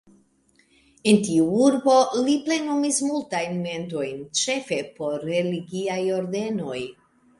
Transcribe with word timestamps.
En 1.09 1.17
tiu 1.25 1.43
urbo 1.65 1.97
li 2.27 2.33
plenumis 2.47 2.97
multajn 3.09 3.53
mendojn, 3.67 4.25
ĉefe 4.41 4.81
por 4.97 5.29
religiaj 5.33 6.01
ordenoj. 6.19 6.81